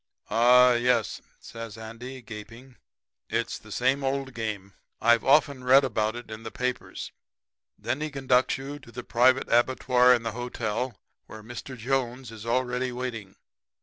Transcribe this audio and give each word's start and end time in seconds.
"'Ah, 0.31 0.73
yes,' 0.73 1.21
says 1.39 1.77
Andy, 1.77 2.23
gaping, 2.23 2.75
'it's 3.29 3.59
the 3.59 3.71
same 3.71 4.03
old 4.03 4.33
game. 4.33 4.73
I've 4.99 5.23
often 5.23 5.63
read 5.63 5.83
about 5.83 6.15
it 6.15 6.31
in 6.31 6.41
the 6.41 6.49
papers. 6.49 7.11
Then 7.77 8.01
he 8.01 8.09
conducts 8.09 8.57
you 8.57 8.79
to 8.79 8.91
the 8.91 9.03
private 9.03 9.47
abattoir 9.49 10.11
in 10.15 10.23
the 10.23 10.31
hotel, 10.31 10.99
where 11.27 11.43
Mr. 11.43 11.77
Jones 11.77 12.31
is 12.31 12.47
already 12.47 12.91
waiting. 12.91 13.35